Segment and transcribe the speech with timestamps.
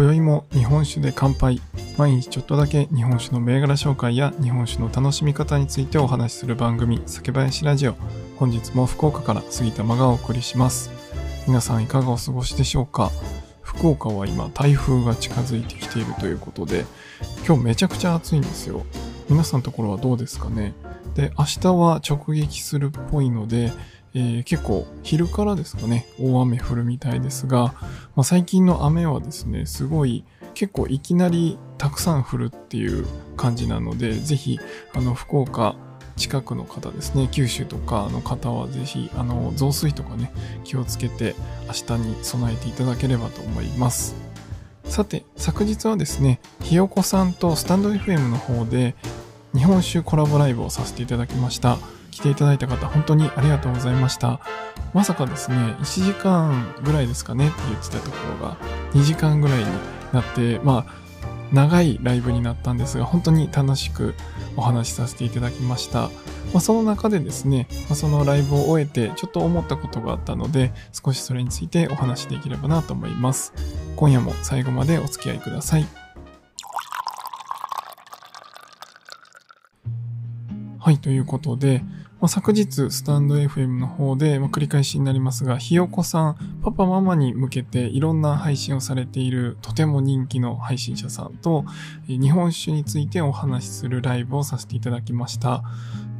[0.00, 1.60] 今宵も日本酒で乾杯。
[1.98, 7.96] 毎日ちょっとだけ日本酒の銘柄紹介や日本酒の楽しみ方についてお話しする番組、酒林ラジオ。
[8.38, 10.90] 本日も福岡から杉玉がお送りします。
[11.46, 13.10] 皆さんいかがお過ごしでしょうか？
[13.60, 16.86] 福岡は今台風が近づいてきているということで、
[17.46, 18.86] 今日めちゃくちゃ暑いんですよ。
[19.28, 20.72] 皆さんのところはどうですかね？
[21.14, 23.70] で、明日は直撃するっぽいので、
[24.14, 27.74] えー結構昼からですかね、大雨降るみたいですが、
[28.16, 30.24] まあ、最近の雨はですね、すごい
[30.54, 34.58] 結構いきなりたくさん降るっていう感じなので、ぜひ、
[34.94, 35.76] あの、福岡
[36.16, 40.32] 近くの方ですね、九州とかの方はぜひ、あの、増水とかね、
[40.64, 41.34] 気をつけて
[41.66, 44.14] 明日に備えていただければと思います。
[44.84, 48.96] さて、昨日はですね、ひよこさんとスタンド FM の方で
[49.54, 51.78] 日本酒コラボライブをさせていただきました。
[52.10, 54.40] 来ていただいた方、本当にありがとうございました。
[54.92, 58.56] まさかですね、1時間ぐらいですかねって言ってたところが、
[58.92, 59.66] 2時間ぐらいに
[60.12, 61.00] なって、まあ、
[61.52, 64.14] 長いライブになったんですが、本当に楽しく
[64.56, 66.02] お話しさせていただきました。
[66.02, 66.10] ま
[66.56, 73.52] あ、その中でですね、まあ、そのライブを終えて、ちょっと思ったことがあったので、少しそれについてお話しできればなと思います。
[73.96, 76.09] 今夜も最後までお付き合いください。
[80.90, 81.84] はい、ということで、
[82.20, 91.64] まあ、昨日、スタンド FM の方で、まあ、繰り返しになりますが、ひよこさん、パパママに向けていろんな配信をされているとても人気の配信者さんと、
[92.08, 95.62] 日本酒についてお話しするライブをさせていただきました。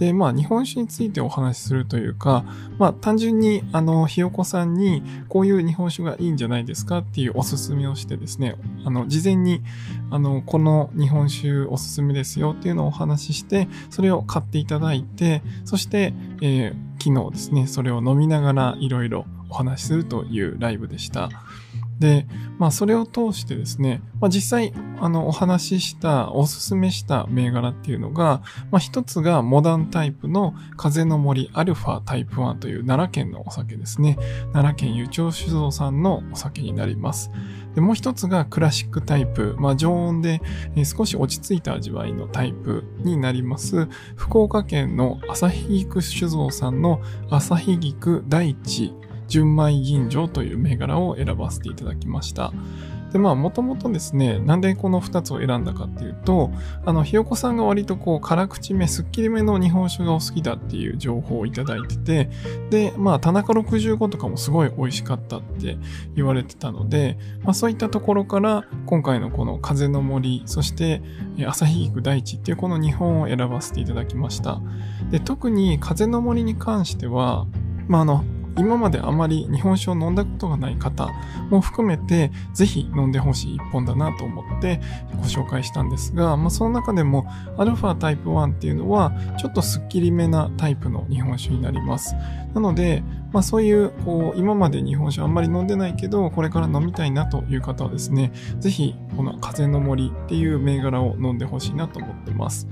[0.00, 2.42] で、まあ、日本酒についてお話しするというか、
[2.78, 8.56] まあ、単純に、あの、ひよこさんに、こういう日本酒がいいんじゃないですかっていうおすすめをしてですね、
[8.86, 9.60] あの、事前に、
[10.10, 21.30] あの、この日本酒おすすめですよっていうのをお話しして、それを買っていただいて、そして、えー昨日ですね、それを飲みながらいろいろお話しするというライブでした。
[22.00, 22.26] で、
[22.58, 34.16] まあそれを通してですね、まあ実際、あの、お話しした、おすすめした銘柄っていうのが、まあ一つがモダンタイプの風の森アルファタイプ1という奈良県のお酒ですね。
[34.52, 37.30] 奈良県湯町酒造さんのお酒になります。
[37.74, 40.40] で、もう一つがクラシックタイプ、まあ常温で、
[40.84, 43.88] 少し落ち着いた味わいのタイプになります。
[44.16, 48.94] 福岡県の旭菊酒造さんの旭菊大地
[49.30, 52.52] 純米吟醸という銘柄を選ばせていただきました。
[53.12, 56.50] で、まあ、もともとですね、なんでこの2つを選んだかっていうと、
[56.84, 62.30] あの、ひよこさんが割とこう、辛口め、すっきりめの日本酒がお好きだっていう情報をいただいてて、
[62.70, 65.76] で、まあ、田中65とかもすごい美味しかったって
[66.14, 71.02] 言われてたので、まあ、そういったところから、今回のこの風の森、そして、
[71.36, 74.60] えー旭菊大地っていうこの2本を選ばせていただきました。
[75.10, 77.46] で、特に風の森に関しては、
[77.88, 78.24] まあ、あの、
[78.56, 81.08] 今まであまり日本酒を飲んだことがない方
[81.50, 84.80] も含めて、ぜひ飲んでほしい一本だなと思って
[85.16, 92.14] ご紹介したんですが、まあ、その中でもアルファタイプ1っていうのは、ちょっとスッキリめなタイプの日本酒になります。
[92.54, 93.02] なので、
[93.32, 102.68] まあそういう、こう、今まで日本酒あんまり飲んでないけど、これから飲みたいなという方はですね、ぜひ、この風の森っていう銘柄を飲んでほしいなと思ってます。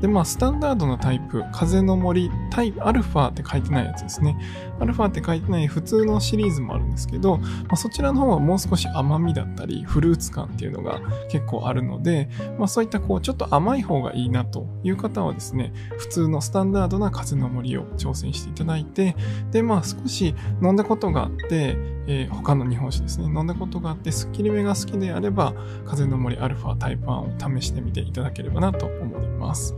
[0.00, 4.36] で、まあ、スタンダードなタイプ、風の森、タイプ、アルファって書いてないやつですね。
[4.80, 12.28] アルファって書いてない普通のシリーズもあるんですけど、まあ、そちらの方はもう少し甘みだったり、フルーツ感っていうのが結構あるので、
[12.58, 19.14] まあ、そういったこう、ちょっと甘い方がいいなという方はですね、普通のスタンダードな風の森を挑戦していただいて、
[19.52, 21.76] で、まあ、少し飲んだことがあって、
[22.06, 25.54] えー他の日本酒ですね、飲んだことがあって、すっきりめが好きであれば、
[25.86, 29.74] 風の森アルファタイプ1を試してみていただければなと思います。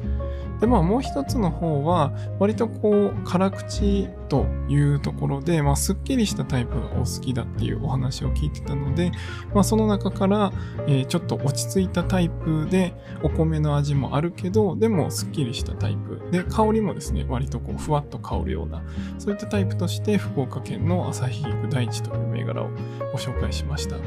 [0.64, 9.12] で、まあもう一つの方は、割とこう、辛口というところで、まあすっきりしたタイプがお好きだっていうお話を聞いてたので、
[9.52, 10.52] まあその中から、
[10.86, 16.22] えーちょっと落ち着いたタイプで、お米の味もあるけど、でもすっきりしたタイプ。
[16.30, 18.82] で、香りもですね、割とこう、ふわっと香るような、
[19.18, 22.70] そういったタイプとして、福岡県の旭菊大地という銘柄を
[23.12, 23.96] ご紹介しました。
[23.96, 24.02] ま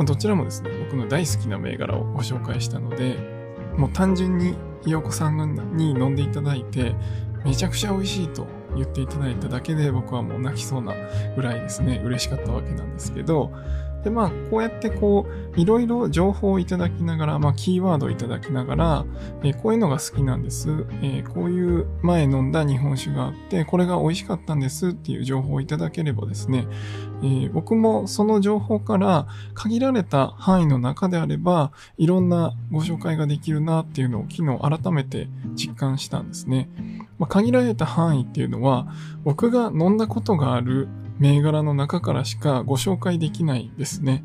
[0.00, 3.39] あどちらもですね、僕の大好きな銘柄をご紹介したので、
[3.80, 6.94] もう単純にひよこさんに飲んでいただいて、
[7.46, 8.46] めちゃくちゃ美味しいと
[8.76, 10.94] 言っていただいただけで僕はもう泣きそうな
[11.34, 13.50] ぐらいですね、嬉しかったわけなんですけど、
[14.04, 15.26] で、まあ、こうやってこ
[15.56, 19.04] う、いろいろ情報をいただきながら、まあ、キーワードをいただきながら、
[19.42, 20.86] えーこういうのが好きなんです。
[21.02, 26.66] えーこういう前飲んだ日本酒があって、これが美味しかったんですっていう情報をいただければですね、
[27.22, 36.68] えー僕もその情報から限られた範囲の中であれば、いろんなご紹介ができるなっていうのを昨日改めて実感したんですね。
[37.20, 38.88] まあ、限られた範囲っていうのは、
[39.22, 40.88] 僕が飲んだことがある
[41.18, 44.24] 銘柄の中からしかご紹介できないですね。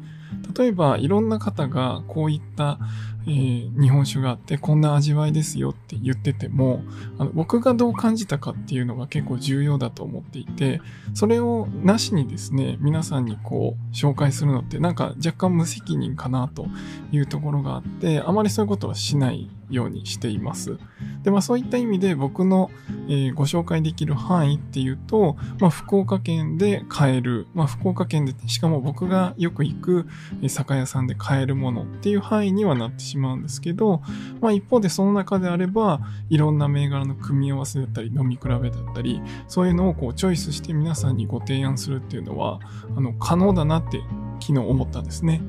[0.58, 2.80] 例えばいろんな方がこういった
[3.28, 6.84] えー、日本酒があってこんな味わいですよって言ってても
[7.18, 10.82] あの僕がどう感じたかっていうのが結構重要だと思っていて
[11.14, 16.68] それをなしにですね皆さんにこう紹介するのってなんか若干無責任かなと
[17.12, 20.78] いうところがあってあまりそういうことはしないようにしています。
[21.24, 22.70] で、まあそういった意味で僕の、
[23.08, 30.08] えー、ご紹介できる範囲っていうと、まあ福岡県で買える、まあ福岡県でしかも僕がよく行く、
[30.48, 34.02] 酒屋さんで買えるものっていう範囲にはなってしまうしまうんですけど、
[34.42, 42.60] まあ一方でその中であれば、いろんな銘柄の組み合わせだったり、飲み比べだったり、そういうのをこうチョイスして皆さんにご提案するっていうのは、
[42.96, 44.02] あの、可能だなって
[44.42, 45.42] 昨日思ったんですね。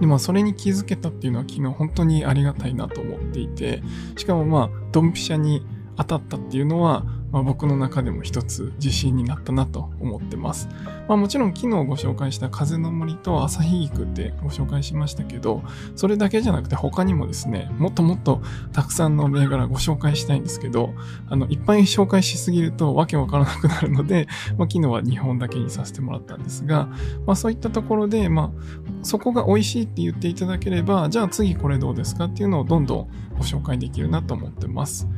[0.00, 3.82] でもそれに気づけたっていうのは昨日本当にありがたいなと思っていて、
[4.16, 5.66] しかもまあ、ドンピシャに
[5.96, 7.04] 当たったっていうのは、
[7.34, 10.68] まあ、僕の中でも一つ自信になったなと思ってます。
[11.08, 15.64] まあ、もちろん昨日ご紹介した風の森と旭菊ってご紹介しましたけど、
[15.96, 18.40] それだけじゃなくて他にもですね、もっともっと
[18.72, 20.94] たくさんの銘柄ご紹介したいんですけど、
[21.28, 26.88] あの、いっぱい紹介しすぎるとわけわからなくなるので、まあ、昨日は2本だけにさせてもらったんですが、
[27.26, 28.60] まあそういったところで、まあ、
[29.02, 35.08] そこが美味しいって言っていただければ、じゃあ次これどうですかっていうのをどんどんご紹介できるなと思ってます。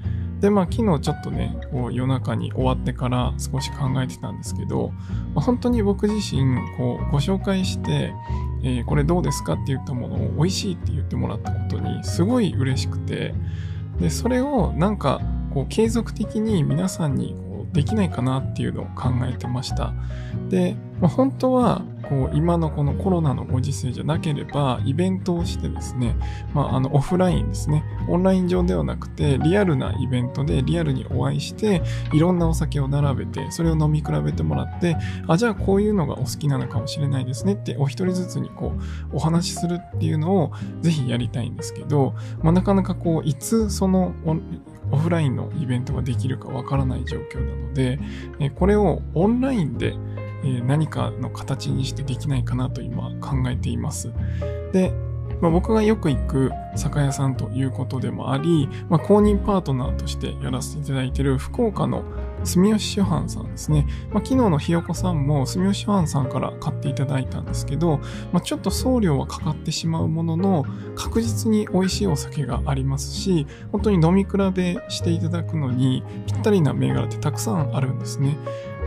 [0.46, 4.92] で、まあ昨日ちょっとね、こう夜中に終わってから少し考えてたんですけど、
[5.34, 8.14] まあ、本当に僕自身、こうご紹介して、
[8.62, 13.34] えー、これどうですかって言ったものを美味しいって言ってもらったことにすごい嬉しくて、
[13.98, 15.20] で、それをなんか
[15.52, 19.94] こう継続的に皆さんにこうできないかなっていうのを考えてました。
[20.48, 26.16] で、まあ、本当はこう今のこのコロナのご時世じゃなければイベントをしてですね、
[26.54, 27.84] まあ、あのオフラインですね。
[28.08, 31.82] オンライン上ではなくてリアルなイベントでリアルにお会いして
[32.12, 34.96] いろんなお酒を並べてそれを飲み比べてもらって
[35.26, 38.74] あじゃあこういうのがお好きなのかもしれないですねってお一人ずつにこ
[39.12, 40.52] うお話しするっていうのを
[40.82, 44.14] ぜひやりたいんですけど、まあ、なかなかこういつその
[44.92, 47.98] オフラインのイベントができるかわからない状況なので、
[48.54, 49.94] これをオンラインで
[50.46, 54.12] え何かの形にしてできないかなと今考えています。
[54.72, 54.92] で、
[55.40, 62.04] まあ、僕がよく行く酒屋さんということでもあり、まあ、公認パートナーとしてやらせていただいている福岡の
[62.44, 63.86] 住吉酒販さんですね。
[64.12, 67.98] まあ、昨日のひよこさんも住吉酒販さんから買っていただいたんですけど、
[68.32, 70.64] まあ、ちょっと送料はかかってしまうものの、
[70.94, 78.36] 確実に美味しいお酒がありますし、本当に飲み比べしていただくのにぴったりな銘柄ってたくさんあるんですね。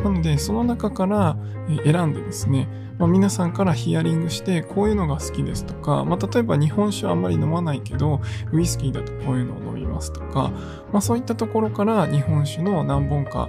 [0.04, 1.38] なので、その中から
[1.84, 2.68] 選んでですね、
[3.00, 8.20] まあ、皆さんからヒアリングして、こういうのが好きですとか、まあ、例えば日本酒はあんまり飲まないけど、
[8.52, 10.52] ウイスキーだとこういうのを飲みますとか、
[10.92, 13.48] まあ、そういったところから日本酒の何本か、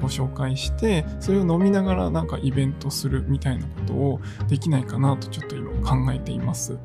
[0.00, 6.78] ご紹介して、それを飲みながらなんかイベントするみたいなことをできないかなとちょっと今考えています。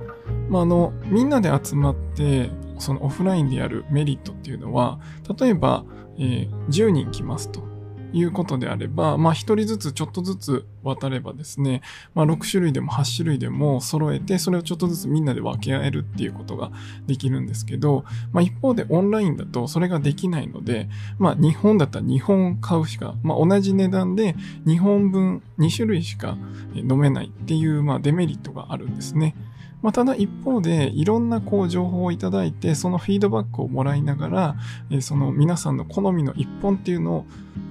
[0.50, 5.02] まあ、あの、みんなで集まって、そのオフラインでやるメリットっていうのは、
[5.38, 5.84] 例えば、
[6.18, 7.69] えー、10人来ますと。
[8.14, 11.82] いうことであれば、まあ一人ずつちょっとずつ渡ればですね、
[12.16, 16.72] まあ6種類でも8種類でも揃えて、それをちょっとずつみんなで分け合えるっていうことが
[17.08, 24.36] できるんですけど、まあ一方でオンラインだとそれができないので、まあ日本だったら2本買うしか、まあ同じ値段で
[24.66, 26.38] 2本分2種類しか
[26.76, 29.36] 飲めないっていう、まあデメリットがあるんですね。
[29.82, 34.56] まあ、ただ一方で、いろんなこう情報をいただいて、そのフィードバックをもらいなが
[34.90, 37.26] ら、その皆さんの好みの一本っていうのを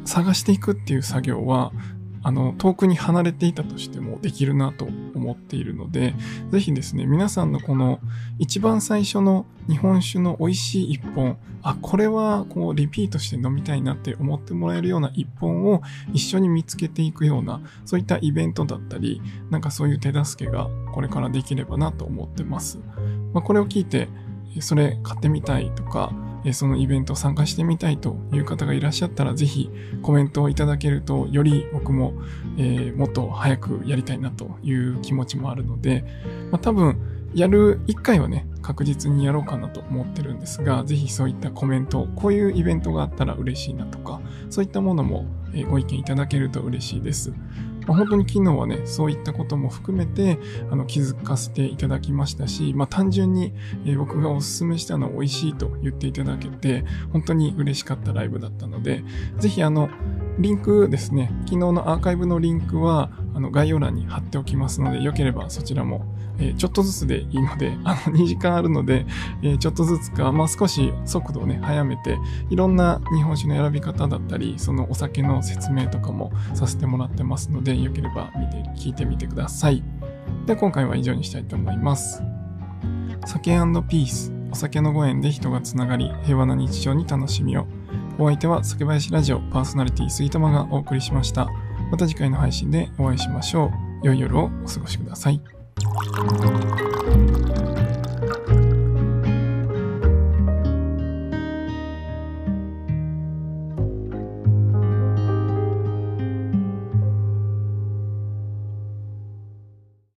[0.04, 1.72] 探していくっていう作業は、
[2.22, 6.14] あの、遠くに離れていたとしてもできるなと思っているので、
[6.50, 8.00] ぜひですね、皆さんのこの
[8.38, 15.82] 一番最初の日本酒の美味しい一本、あ、これはこうリピートして飲みたいなって思ってもらえるような一本を
[16.12, 19.20] 一緒に見つけていくような、そういったイベントだったり、
[19.50, 22.78] なんかそういう手助けがこれからできればなと思ってます。
[23.32, 24.08] まあ、これを聞いて、
[24.60, 26.12] それ買ってみたいとか、
[26.52, 29.71] そのイベント参加してみたいという方がいらっしゃったら、ぜひ
[30.02, 32.14] コメントをいただけると、より僕も、
[32.57, 36.04] え、もっと早くやりたいなという気持ちもあるので、
[36.50, 36.99] まあ、多分、
[37.35, 45.26] やる1回はね、確実にやろうかなと思ってるんですが、ぜひそういったコメント、こういうイベントがあったら嬉しいなとか、そういったものも
[45.71, 47.33] ご意見いただけると嬉しいです。
[47.88, 50.38] まあ、本当に昨日はね、そういったことも含めて、
[50.71, 53.54] あの、気づかせていただきましたし、まあ、単純に、
[53.87, 59.02] えー、僕がおすすめしたの美味しいと言っていただけて、本当に嬉しかったライブだったので、
[59.38, 59.88] ぜひあの、
[60.38, 66.04] リンクですね、昨日のアーカイブのリンクは、あの、概要欄に貼っておきますので、よければそちらも
[66.38, 69.07] え、ちょっとずつでいいので、 あの、2時間あるので、
[69.42, 72.18] え、ちょっとずつか、まあ、少し速度をね、早めて、
[72.50, 79.83] いろんな日本酒の選び方だったり、そのお酒の説明とかもさせてもらってますので、よければ見て、聞いてみてください。
[80.47, 82.23] で、今回は以上にしたいと思います。
[83.26, 83.50] 酒
[83.88, 84.33] ピース。
[84.50, 87.66] お酒のご縁で人がつながり、平和な日常に楽しみを。
[88.18, 91.49] お相手は酒林ラジオパーソナリティスイタマがお送りしました。
[91.90, 93.66] また次回の配信でお会いしましょ
[94.02, 94.07] う。
[94.07, 95.57] 良い夜をお過ごしください。
[95.78, 97.77] えっ?